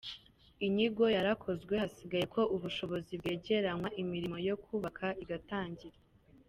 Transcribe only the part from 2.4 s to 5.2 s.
ubushobozi bwegeranywa imirimo yo kubaka